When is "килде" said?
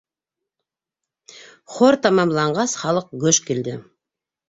3.51-3.81